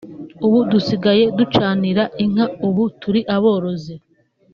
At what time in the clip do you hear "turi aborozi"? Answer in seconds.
3.01-3.95